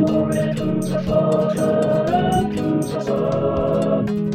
[0.00, 4.29] Glory to the Father and to the Son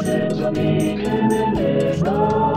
[0.00, 2.47] it was in the beginning, is now,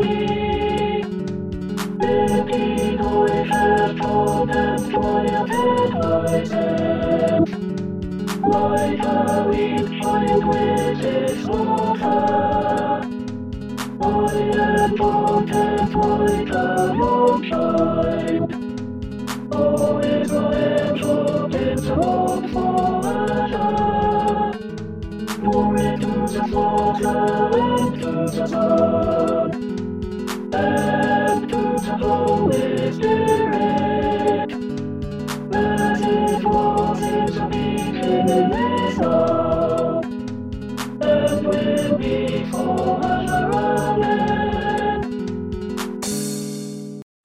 [0.00, 1.02] me.
[2.00, 5.92] Indeed, I have told and quieted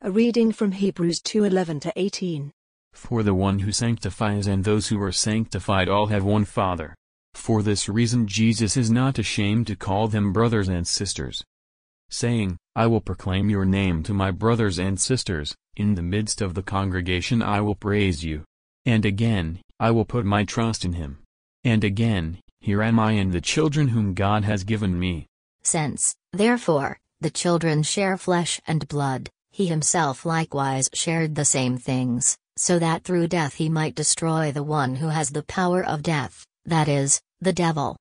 [0.08, 2.54] A reading from Hebrews 2:11 to 18.
[2.94, 6.96] For the one who sanctifies and those who are sanctified all have one Father.
[7.34, 11.44] For this reason Jesus is not ashamed to call them brothers and sisters.
[12.10, 16.54] Saying, I will proclaim your name to my brothers and sisters, in the midst of
[16.54, 18.46] the congregation I will praise you.
[18.86, 21.18] And again, I will put my trust in him.
[21.66, 25.28] And again, here am I and the children whom God has given me.
[25.64, 32.38] Since, therefore, the children share flesh and blood, he himself likewise shared the same things,
[32.58, 36.46] so that through death he might destroy the one who has the power of death,
[36.66, 37.98] that is, the devil.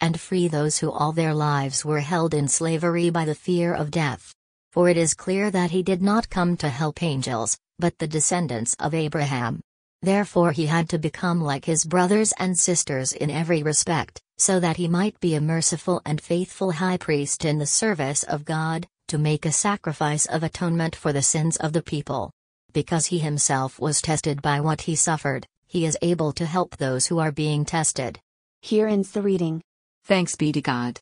[0.00, 3.92] And free those who all their lives were held in slavery by the fear of
[3.92, 4.34] death.
[4.72, 8.74] For it is clear that he did not come to help angels, but the descendants
[8.80, 9.60] of Abraham.
[10.02, 14.76] Therefore he had to become like his brothers and sisters in every respect, so that
[14.76, 19.18] he might be a merciful and faithful high priest in the service of God, to
[19.18, 22.30] make a sacrifice of atonement for the sins of the people.
[22.72, 27.08] Because he himself was tested by what he suffered, he is able to help those
[27.08, 28.20] who are being tested.
[28.62, 29.62] Here ends the reading.
[30.04, 31.00] Thanks be to God.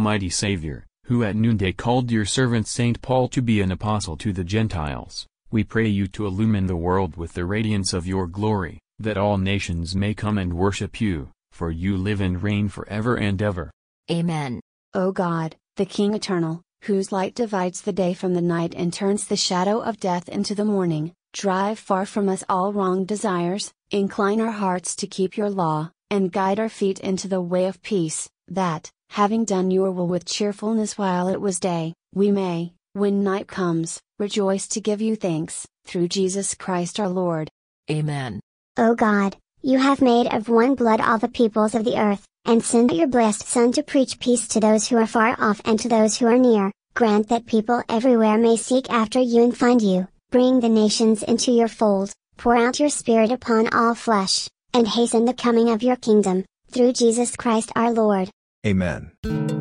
[0.00, 3.02] Almighty Savior, who at noonday called your servant St.
[3.02, 7.18] Paul to be an apostle to the Gentiles, we pray you to illumine the world
[7.18, 11.70] with the radiance of your glory, that all nations may come and worship you, for
[11.70, 13.70] you live and reign forever and ever.
[14.10, 14.62] Amen.
[14.94, 19.26] O God, the King eternal, whose light divides the day from the night and turns
[19.26, 24.40] the shadow of death into the morning, drive far from us all wrong desires, incline
[24.40, 28.30] our hearts to keep your law, and guide our feet into the way of peace,
[28.48, 33.48] that, having done your will with cheerfulness while it was day, we may, when night
[33.48, 37.48] comes, rejoice to give you thanks, through Jesus Christ our Lord.
[37.90, 38.38] Amen.
[38.76, 42.64] O God, you have made of one blood all the peoples of the earth, and
[42.64, 45.88] send your blessed Son to preach peace to those who are far off and to
[45.88, 46.70] those who are near.
[46.94, 50.06] Grant that people everywhere may seek after you and find you.
[50.30, 55.24] Bring the nations into your fold, pour out your Spirit upon all flesh, and hasten
[55.24, 58.30] the coming of your kingdom, through Jesus Christ our Lord.
[58.66, 59.59] Amen.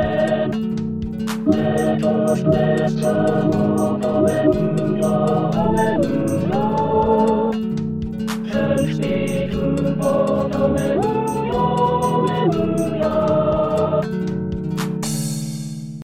[1.45, 3.29] Thanks be to.
[10.59, 11.28] Alleluia.